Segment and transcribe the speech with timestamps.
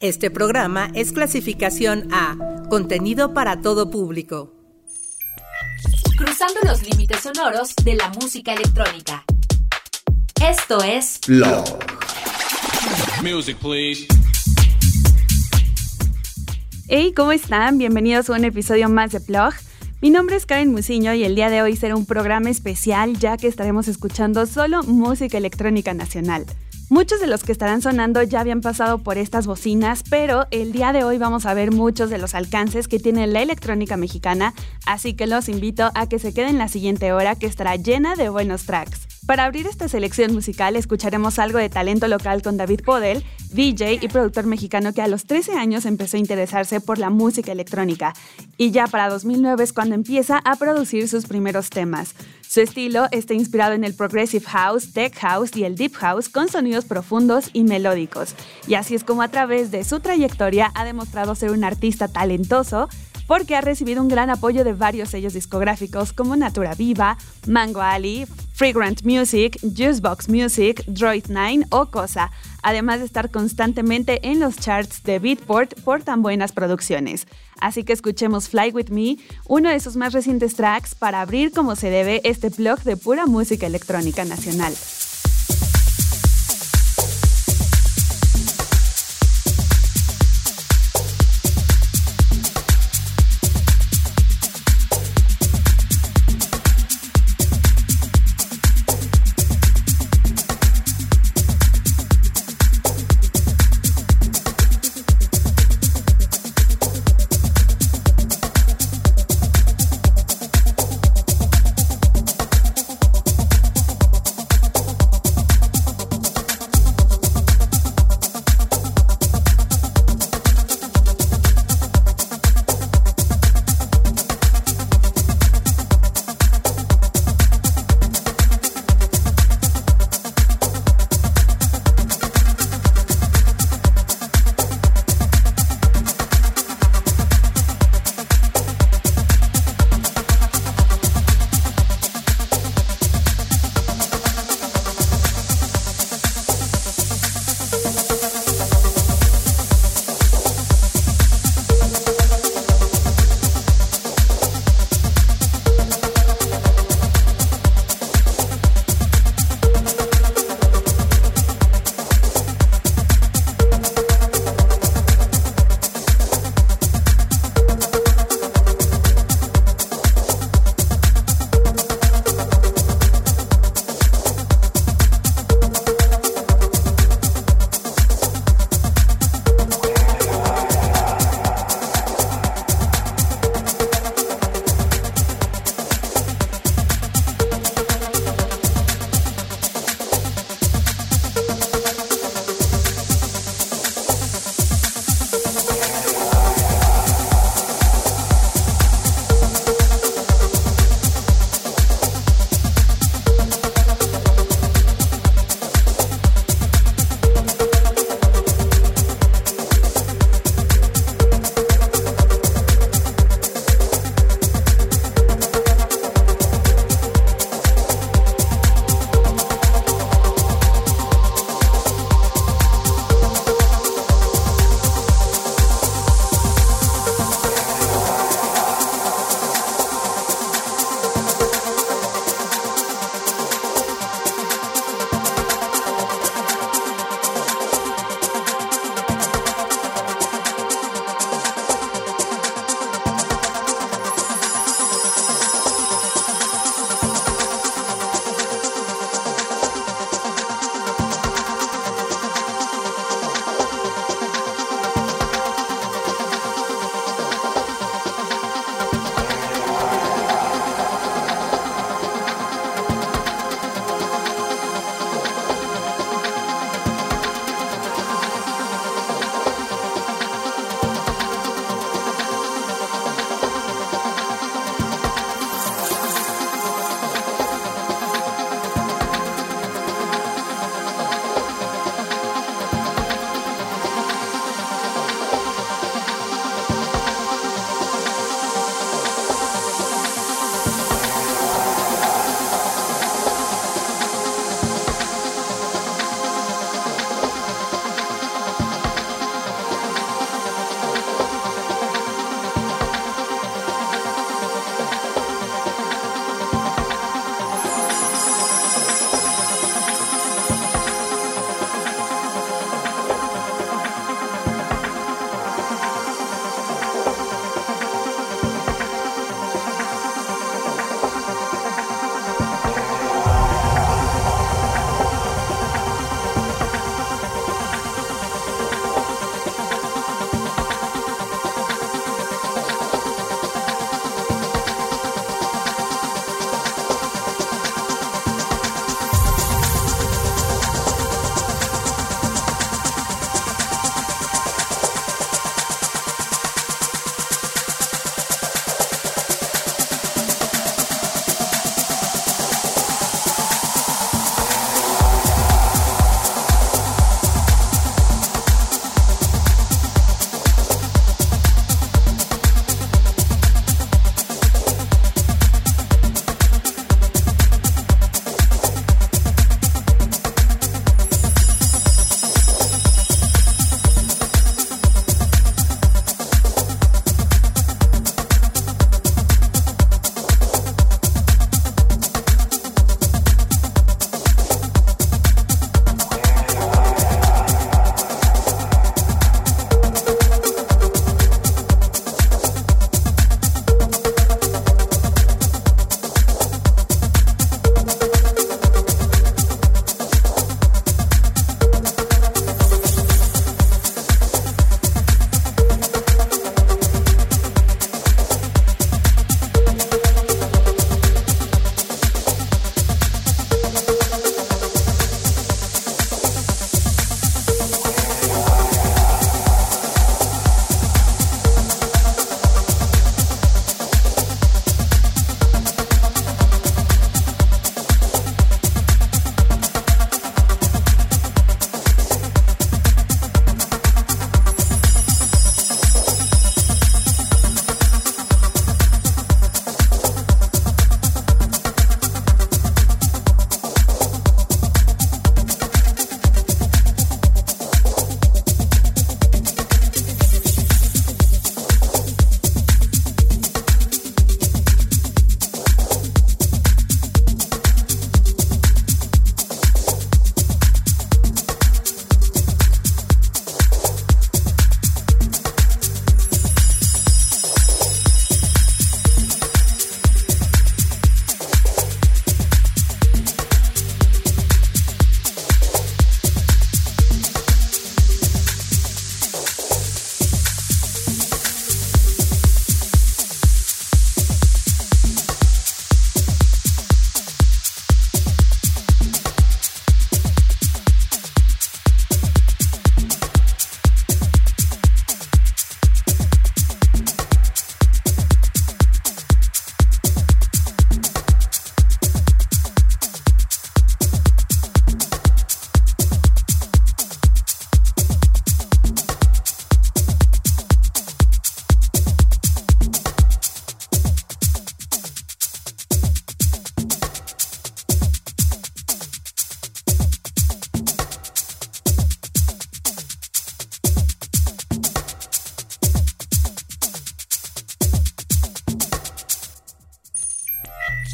[0.00, 2.34] Este programa es clasificación A,
[2.70, 4.50] contenido para todo público.
[6.16, 9.24] Cruzando los límites sonoros de la música electrónica.
[10.42, 11.66] Esto es Blog.
[13.22, 14.06] Music, please.
[16.88, 17.76] Hey, ¿cómo están?
[17.76, 19.52] Bienvenidos a un episodio más de Plug.
[20.00, 23.36] Mi nombre es Karen Musiño y el día de hoy será un programa especial ya
[23.36, 26.46] que estaremos escuchando solo música electrónica nacional.
[26.90, 30.92] Muchos de los que estarán sonando ya habían pasado por estas bocinas, pero el día
[30.92, 34.54] de hoy vamos a ver muchos de los alcances que tiene la electrónica mexicana,
[34.86, 38.28] así que los invito a que se queden la siguiente hora que estará llena de
[38.28, 39.06] buenos tracks.
[39.24, 44.08] Para abrir esta selección musical escucharemos algo de talento local con David Podel, DJ y
[44.08, 48.14] productor mexicano que a los 13 años empezó a interesarse por la música electrónica
[48.56, 52.16] y ya para 2009 es cuando empieza a producir sus primeros temas.
[52.50, 56.48] Su estilo está inspirado en el progressive house, tech house y el deep house con
[56.48, 58.34] sonidos profundos y melódicos.
[58.66, 62.88] Y así es como a través de su trayectoria ha demostrado ser un artista talentoso,
[63.30, 68.26] porque ha recibido un gran apoyo de varios sellos discográficos como Natura Viva, Mango Ali,
[68.54, 72.32] Fragrant Music, Juicebox Music, Droid 9 o Cosa,
[72.64, 77.28] además de estar constantemente en los charts de Beatport por tan buenas producciones.
[77.60, 81.76] Así que escuchemos Fly With Me, uno de sus más recientes tracks para abrir como
[81.76, 84.74] se debe este blog de pura música electrónica nacional.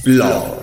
[0.07, 0.56] Blog.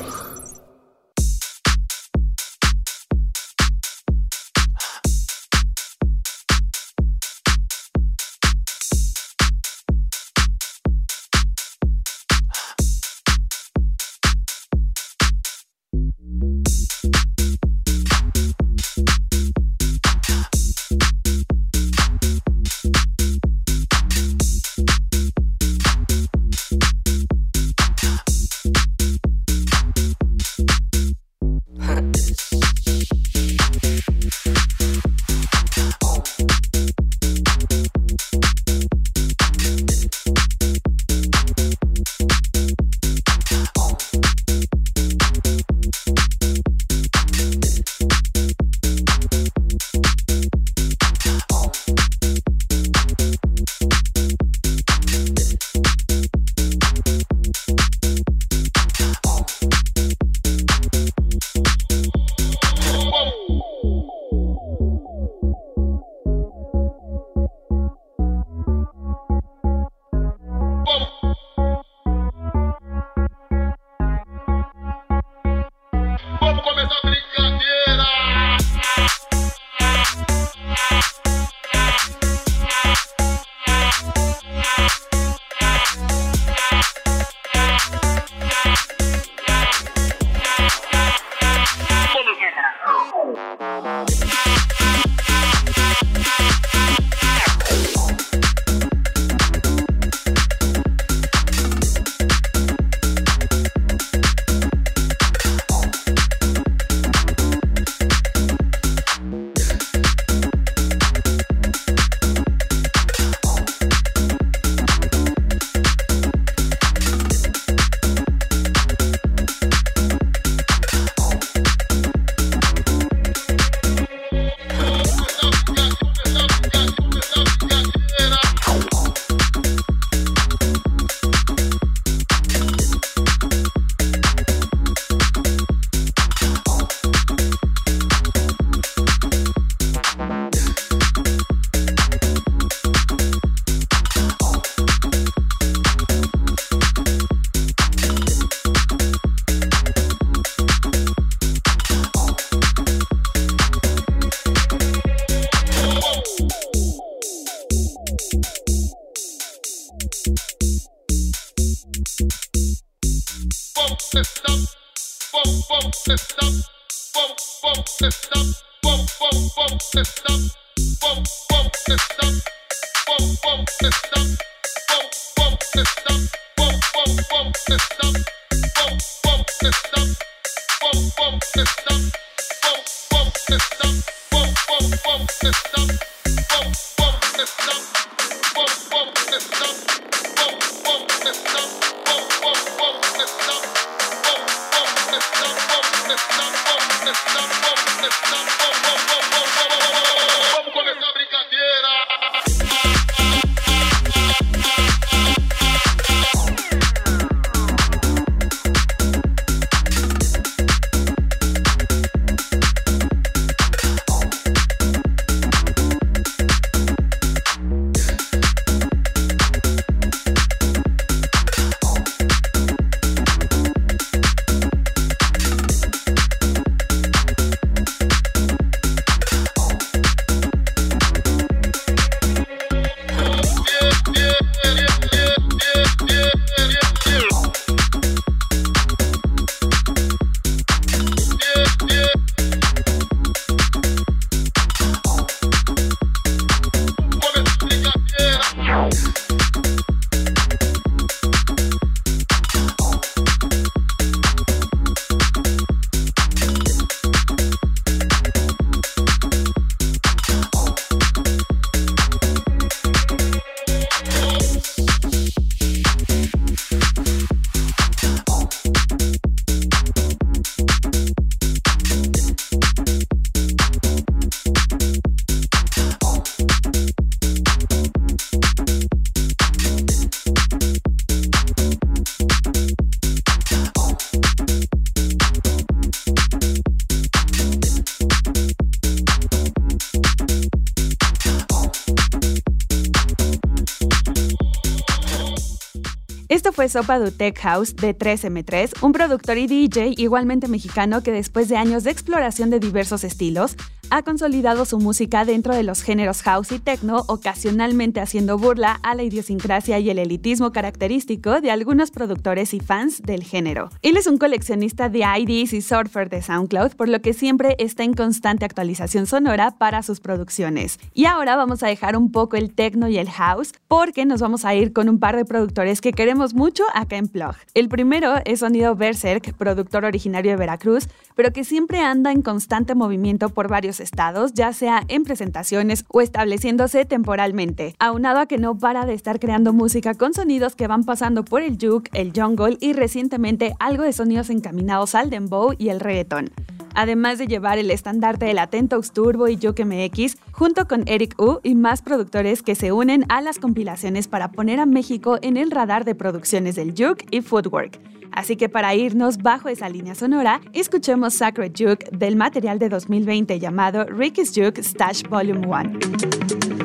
[296.64, 301.50] Fue Sopa du Tech House de 3M3, un productor y DJ igualmente mexicano que después
[301.50, 303.58] de años de exploración de diversos estilos,
[303.94, 308.96] ha consolidado su música dentro de los géneros house y techno, ocasionalmente haciendo burla a
[308.96, 313.70] la idiosincrasia y el elitismo característico de algunos productores y fans del género.
[313.84, 317.84] Él es un coleccionista de IDs y surfer de SoundCloud, por lo que siempre está
[317.84, 320.80] en constante actualización sonora para sus producciones.
[320.96, 324.44] Y ahora vamos a dejar un poco el techno y el house, porque nos vamos
[324.44, 327.36] a ir con un par de productores que queremos mucho acá en Plug.
[327.54, 332.74] El primero es Sonido Berserk, productor originario de Veracruz, pero que siempre anda en constante
[332.74, 338.58] movimiento por varios estados, ya sea en presentaciones o estableciéndose temporalmente, aunado a que no
[338.58, 342.58] para de estar creando música con sonidos que van pasando por el juke, el jungle
[342.60, 346.32] y recientemente algo de sonidos encaminados al dembow y el reggaeton
[346.74, 351.40] además de llevar el estandarte del Atentox Turbo y Juke MX, junto con Eric U
[351.44, 355.52] y más productores que se unen a las compilaciones para poner a México en el
[355.52, 357.93] radar de producciones del Juke y Footwork.
[358.14, 363.40] Así que para irnos bajo esa línea sonora, escuchemos Sacred Juke del material de 2020
[363.40, 366.63] llamado Ricky's Juke Stash Volume 1.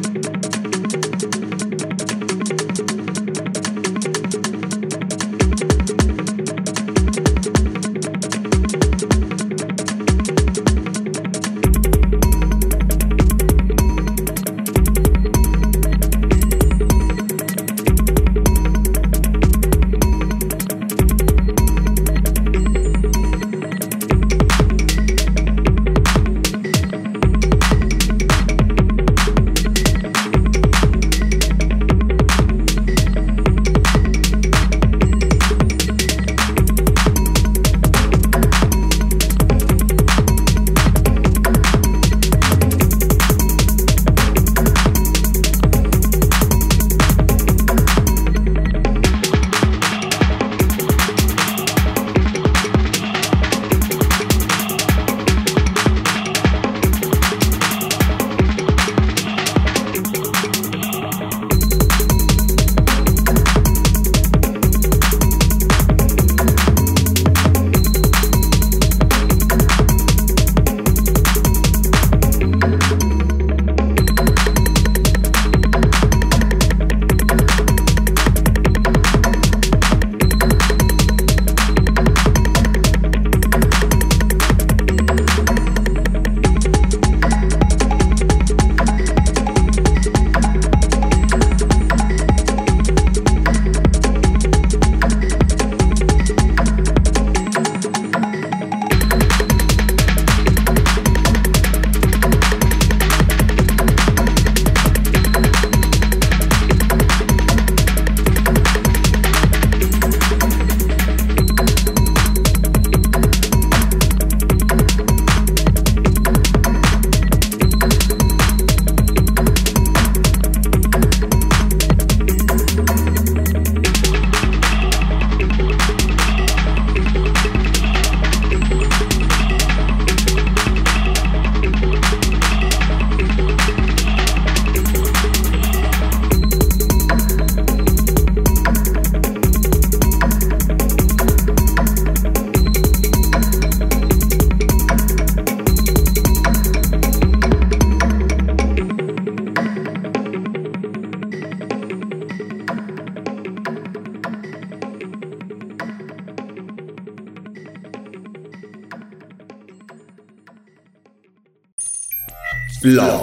[162.88, 163.17] Blau.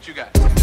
[0.00, 0.59] What you got?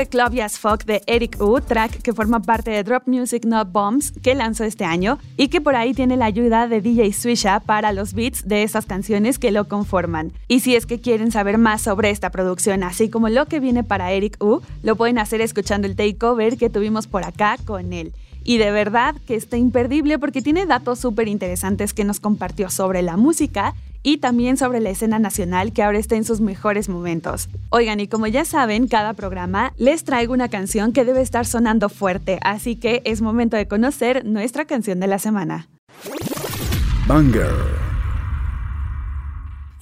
[0.00, 4.12] Fue Club Fuck de Eric U, track que forma parte de Drop Music Not Bombs
[4.22, 7.92] que lanzó este año y que por ahí tiene la ayuda de DJ Swisha para
[7.92, 10.32] los beats de estas canciones que lo conforman.
[10.48, 13.84] Y si es que quieren saber más sobre esta producción, así como lo que viene
[13.84, 18.14] para Eric U, lo pueden hacer escuchando el takeover que tuvimos por acá con él.
[18.42, 23.02] Y de verdad que está imperdible porque tiene datos súper interesantes que nos compartió sobre
[23.02, 27.48] la música y también sobre la escena nacional que ahora está en sus mejores momentos.
[27.70, 31.88] Oigan, y como ya saben, cada programa les traigo una canción que debe estar sonando
[31.88, 35.68] fuerte, así que es momento de conocer nuestra canción de la semana.
[37.06, 37.50] Banger.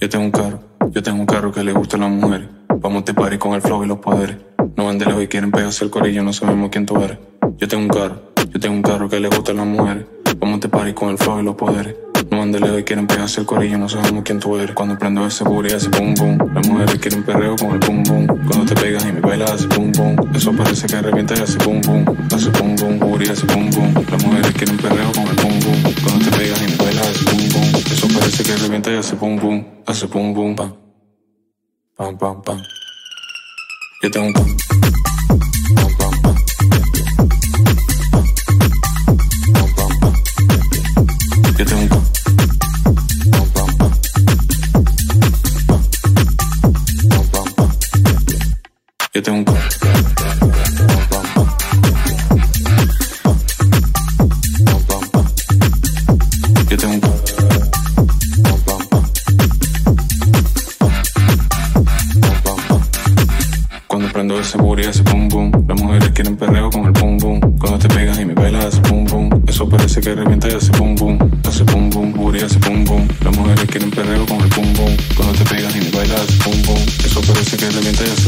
[0.01, 2.47] Yo tengo un carro, yo tengo un carro que le gusta a las mujeres.
[2.77, 4.37] Vamos a party con el flow y los poderes.
[4.75, 7.17] No van de lejos y quieren pegarse el corillo, no sabemos quién tú eres.
[7.57, 10.05] Yo tengo un carro, yo tengo un carro que le gusta a las mujeres.
[10.37, 11.95] Vamos a party con el flow y los poderes.
[12.39, 14.73] Van de quieren pegarse el corillo, no sabemos quién tú eres.
[14.73, 16.37] Cuando prendo ese booty hace boom boom.
[16.53, 18.27] Las mujeres quieren perreo con el boom boom.
[18.47, 20.15] Cuando te pegas y me bailas hace boom boom.
[20.33, 22.05] Eso parece que revienta y hace boom boom.
[22.33, 23.93] Hace boom boom, booty hace boom boom.
[24.09, 25.93] Las mujeres quieren perreo con el boom boom.
[26.01, 27.65] Cuando te pegas y me bailas hace boom boom.
[27.91, 29.67] Eso parece que revienta y hace boom boom.
[29.85, 30.73] Hace boom boom, pam.
[31.97, 32.61] Pam, pam, pam.
[34.01, 34.45] Yo tengo un pam.
[35.75, 36.35] Pam, pam, pam.
[41.57, 41.89] Yo tengo un.
[41.89, 42.08] Pam,
[49.19, 49.59] Yo tengo un.
[56.69, 57.09] Yo tengo.
[63.87, 65.65] Cuando prendo ese booty hace boom boom.
[65.67, 67.41] Las mujeres quieren perreo con el boom boom.
[67.59, 69.43] Cuando te pegas y me bailas hace boom boom.
[69.47, 71.19] Eso parece que revienta hace boom boom.
[71.45, 73.05] Hace boom boom, booty hace boom boom.
[73.25, 74.95] Las mujeres quieren perreo con el boom boom.
[75.17, 76.79] Cuando te pegas y me bailas hace boom boom.
[77.03, 78.18] Eso parece que revienta y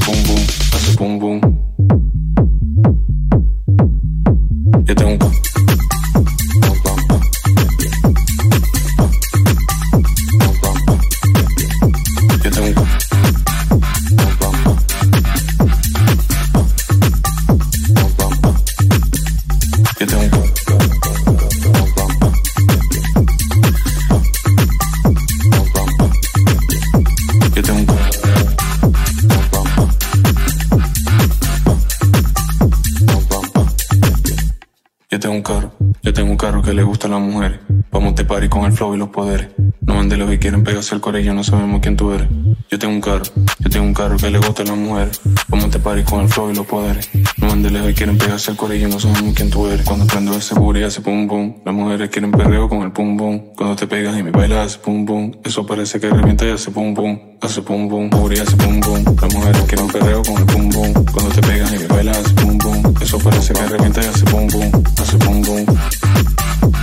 [39.81, 42.27] No van de lejos y quieren pegarse el corillo, no sabemos quién tú eres.
[42.69, 43.23] Yo tengo un carro,
[43.59, 45.19] yo tengo un carro que le gusta a las mujeres.
[45.49, 47.09] Vamos de party con el flow y los poderes.
[47.37, 49.85] No van de lejos y quieren pegarse el corillo, no sabemos quién tú eres.
[49.85, 51.55] Cuando prendo ese booty hace pum pum.
[51.65, 53.41] Las mujeres quieren perreo con el pum pum.
[53.55, 55.31] Cuando te pegas y me bailas hace pum pum.
[55.43, 57.19] Eso parece que revienta y hace pum pum.
[57.41, 59.03] Hace pum pum, booty hace pum pum.
[59.21, 60.93] Las mujeres quieren perreo con el pum pum.
[61.11, 62.93] Cuando te pegas y me bailas hace pum pum.
[63.01, 64.83] Eso parece que revienta y hace pum pum.
[64.97, 66.80] Hace pum pum.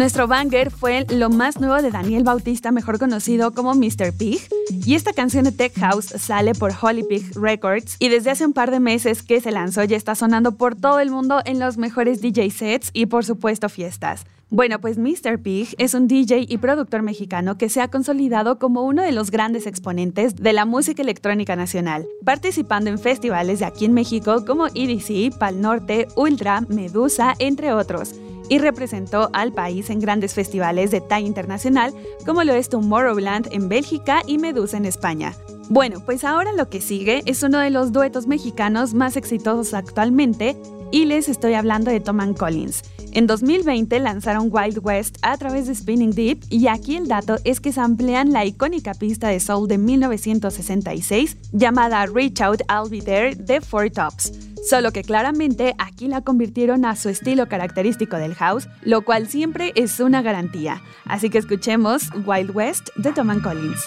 [0.00, 4.14] Nuestro banger fue lo más nuevo de Daniel Bautista, mejor conocido como Mr.
[4.16, 8.46] Pig, y esta canción de Tech House sale por Holy Pig Records y desde hace
[8.46, 11.58] un par de meses que se lanzó ya está sonando por todo el mundo en
[11.58, 14.24] los mejores DJ sets y por supuesto fiestas.
[14.48, 15.38] Bueno, pues Mr.
[15.38, 19.30] Pig es un DJ y productor mexicano que se ha consolidado como uno de los
[19.30, 24.68] grandes exponentes de la música electrónica nacional, participando en festivales de aquí en México como
[24.68, 28.14] EDC, Pal Norte, Ultra, Medusa, entre otros
[28.50, 31.94] y representó al país en grandes festivales de talla internacional
[32.26, 35.34] como lo es Tomorrowland en Bélgica y Medusa en España.
[35.70, 40.56] Bueno, pues ahora lo que sigue es uno de los duetos mexicanos más exitosos actualmente
[40.90, 42.82] y les estoy hablando de Tom Collins.
[43.12, 47.60] En 2020 lanzaron Wild West a través de Spinning Deep y aquí el dato es
[47.60, 53.00] que se amplían la icónica pista de soul de 1966 llamada Reach Out I'll Be
[53.00, 54.32] There de Four Tops.
[54.68, 59.70] Solo que claramente aquí la convirtieron a su estilo característico del house, lo cual siempre
[59.76, 60.82] es una garantía.
[61.04, 63.80] Así que escuchemos Wild West de Tom Collins.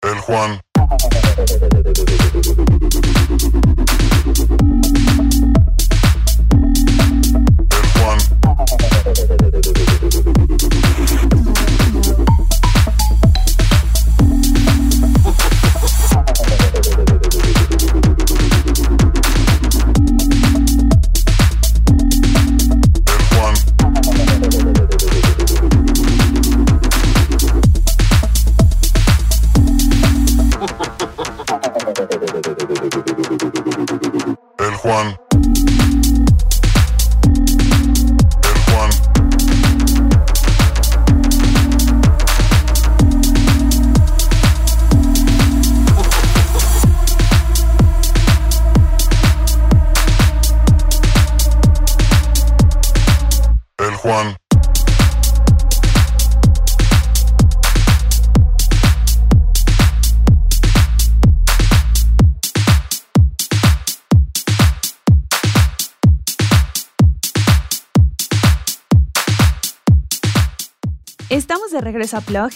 [0.00, 0.67] de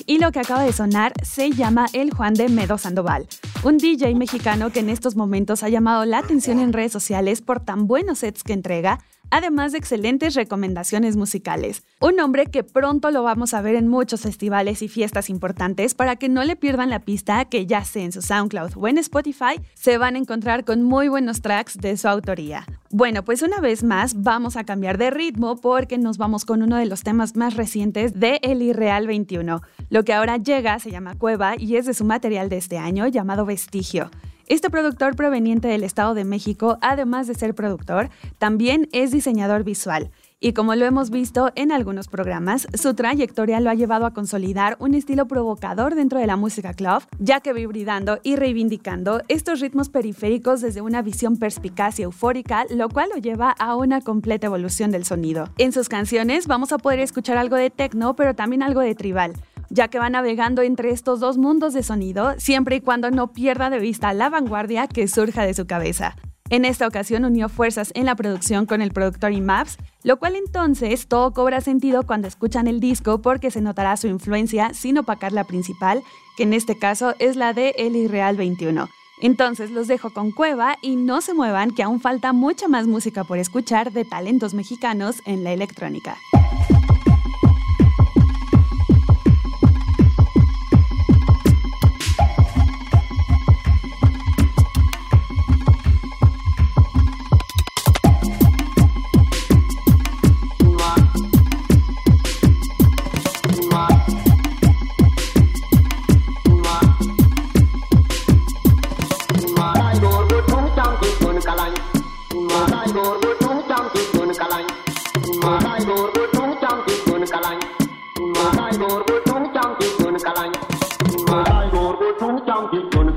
[0.07, 3.27] y lo que acaba de sonar se llama El Juan de Medo Sandoval,
[3.65, 7.59] un DJ mexicano que en estos momentos ha llamado la atención en redes sociales por
[7.59, 9.01] tan buenos sets que entrega,
[9.33, 11.83] además de excelentes recomendaciones musicales.
[12.01, 16.17] Un hombre que pronto lo vamos a ver en muchos festivales y fiestas importantes para
[16.17, 19.61] que no le pierdan la pista que ya sea en su SoundCloud o en Spotify,
[19.75, 22.67] se van a encontrar con muy buenos tracks de su autoría.
[22.91, 26.77] Bueno, pues una vez más vamos a cambiar de ritmo porque nos vamos con uno
[26.77, 29.63] de los temas más recientes de El Irreal 21.
[29.89, 33.07] Lo que ahora llega se llama Cueva y es de su material de este año
[33.07, 34.11] llamado Vestigio.
[34.47, 40.11] Este productor proveniente del Estado de México, además de ser productor, también es diseñador visual.
[40.45, 44.77] Y como lo hemos visto en algunos programas, su trayectoria lo ha llevado a consolidar
[44.81, 49.61] un estilo provocador dentro de la música club, ya que va hibridando y reivindicando estos
[49.61, 54.49] ritmos periféricos desde una visión perspicaz y eufórica, lo cual lo lleva a una completa
[54.49, 55.49] evolución del sonido.
[55.59, 59.35] En sus canciones vamos a poder escuchar algo de techno, pero también algo de tribal
[59.73, 63.71] ya que va navegando entre estos dos mundos de sonido, siempre y cuando no pierda
[63.71, 66.15] de vista la vanguardia que surja de su cabeza.
[66.51, 71.09] En esta ocasión unió fuerzas en la producción con el productor IMAPS, lo cual entonces
[71.09, 75.45] todo cobra sentido cuando escuchan el disco porque se notará su influencia sin opacar la
[75.45, 76.03] principal,
[76.37, 78.91] que en este caso es la de El Irreal 21.
[79.23, 83.25] Entonces los dejo con Cueva y no se muevan que aún falta mucha más música
[83.25, 86.19] por escuchar de talentos mexicanos en la electrónica.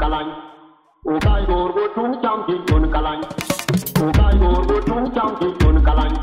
[0.05, 0.31] kalany
[1.11, 3.23] o bai gor go tung cham ki chun kalany
[4.03, 6.17] o bai gor go tung cham ki chun kalany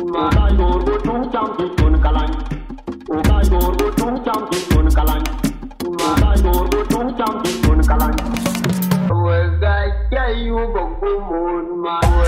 [0.00, 2.34] o bai gor go tung cham ki chun kalany
[3.14, 3.90] o bai gor go
[4.26, 7.50] cham ki o gor go cham ki
[9.16, 10.66] o u
[11.00, 11.12] ku
[11.84, 12.19] ma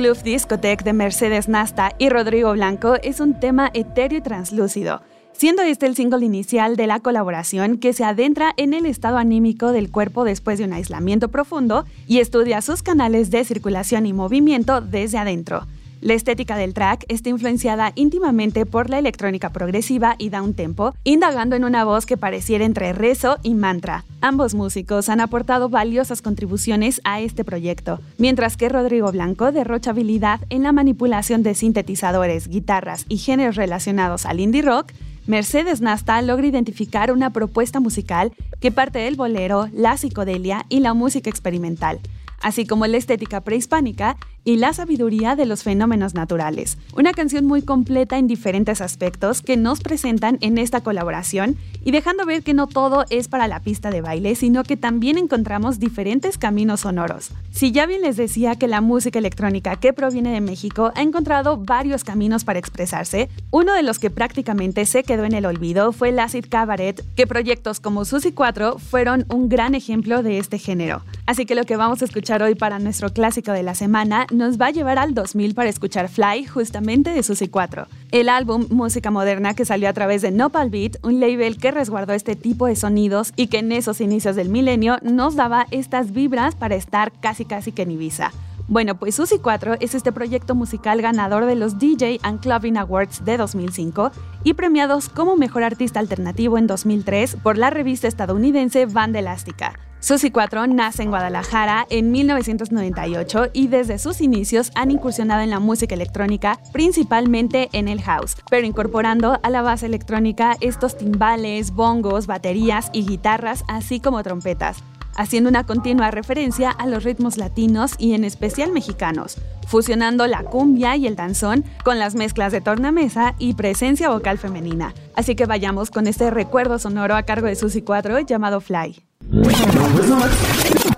[0.00, 5.60] Club Discotheque de Mercedes Nasta y Rodrigo Blanco es un tema etéreo y translúcido, siendo
[5.60, 9.90] este el single inicial de la colaboración que se adentra en el estado anímico del
[9.90, 15.18] cuerpo después de un aislamiento profundo y estudia sus canales de circulación y movimiento desde
[15.18, 15.66] adentro.
[16.02, 20.94] La estética del track está influenciada íntimamente por la electrónica progresiva y da un tempo,
[21.04, 24.04] indagando en una voz que pareciera entre rezo y mantra.
[24.22, 30.40] Ambos músicos han aportado valiosas contribuciones a este proyecto, mientras que Rodrigo Blanco derrocha habilidad
[30.48, 34.92] en la manipulación de sintetizadores, guitarras y géneros relacionados al indie rock,
[35.26, 40.94] Mercedes Nasta logra identificar una propuesta musical que parte del bolero, la psicodelia y la
[40.94, 42.00] música experimental
[42.40, 46.78] así como la estética prehispánica y la sabiduría de los fenómenos naturales.
[46.94, 52.26] Una canción muy completa en diferentes aspectos que nos presentan en esta colaboración y dejando
[52.26, 56.38] ver que no todo es para la pista de baile, sino que también encontramos diferentes
[56.38, 57.30] caminos sonoros.
[57.50, 61.56] Si ya bien les decía que la música electrónica que proviene de México ha encontrado
[61.56, 66.10] varios caminos para expresarse, uno de los que prácticamente se quedó en el olvido fue
[66.10, 71.02] el acid cabaret, que proyectos como Susi 4 fueron un gran ejemplo de este género.
[71.26, 74.60] Así que lo que vamos a escuchar hoy para nuestro clásico de la semana nos
[74.60, 77.86] va a llevar al 2000 para escuchar Fly justamente de Susi 4.
[78.12, 82.12] El álbum Música Moderna que salió a través de Nopal Beat, un label que resguardó
[82.12, 86.54] este tipo de sonidos y que en esos inicios del milenio nos daba estas vibras
[86.54, 88.32] para estar casi casi que en Ibiza.
[88.68, 93.24] Bueno, pues Susi 4 es este proyecto musical ganador de los DJ and Clubbing Awards
[93.24, 94.12] de 2005
[94.44, 99.89] y premiados como Mejor Artista Alternativo en 2003 por la revista estadounidense Band Elástica.
[100.00, 105.60] Susi 4 nace en Guadalajara en 1998 y desde sus inicios han incursionado en la
[105.60, 112.26] música electrónica, principalmente en el house, pero incorporando a la base electrónica estos timbales, bongos,
[112.26, 114.82] baterías y guitarras, así como trompetas
[115.16, 119.36] haciendo una continua referencia a los ritmos latinos y en especial mexicanos,
[119.66, 124.94] fusionando la cumbia y el danzón con las mezclas de tornamesa y presencia vocal femenina.
[125.14, 129.09] Así que vayamos con este recuerdo sonoro a cargo de Susi 4 llamado Fly.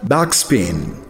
[0.03, 1.02] Backspin.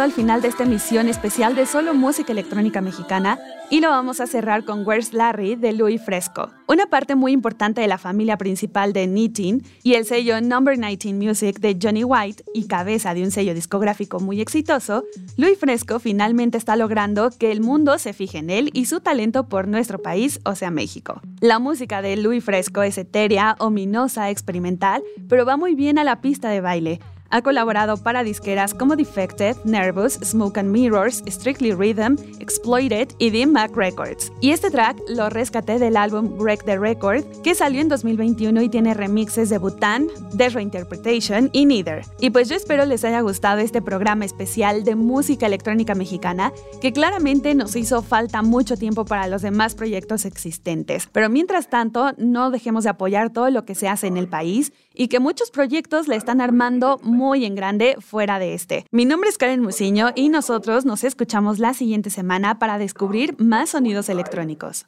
[0.00, 3.38] Al final de esta emisión especial de solo música electrónica mexicana
[3.68, 7.80] y lo vamos a cerrar con Where's Larry de Louis Fresco, una parte muy importante
[7.80, 12.44] de la familia principal de Knitting y el sello Number 19 Music de Johnny White
[12.54, 15.04] y cabeza de un sello discográfico muy exitoso,
[15.36, 19.48] Louis Fresco finalmente está logrando que el mundo se fije en él y su talento
[19.48, 21.20] por nuestro país, o sea México.
[21.40, 26.20] La música de Louis Fresco es etérea, ominosa, experimental, pero va muy bien a la
[26.20, 27.00] pista de baile.
[27.32, 33.46] Ha colaborado para disqueras como Defected, Nervous, Smoke and Mirrors, Strictly Rhythm, Exploited y The
[33.46, 34.30] Mac Records.
[34.42, 38.68] Y este track lo rescaté del álbum Break the Record, que salió en 2021 y
[38.68, 42.04] tiene remixes de Bhutan, The Reinterpretation y Neither.
[42.20, 46.52] Y pues yo espero les haya gustado este programa especial de música electrónica mexicana,
[46.82, 51.08] que claramente nos hizo falta mucho tiempo para los demás proyectos existentes.
[51.10, 54.74] Pero mientras tanto, no dejemos de apoyar todo lo que se hace en el país
[54.94, 58.86] y que muchos proyectos le están armando muy en grande fuera de este.
[58.90, 63.70] Mi nombre es Karen Musiño y nosotros nos escuchamos la siguiente semana para descubrir más
[63.70, 64.86] sonidos electrónicos.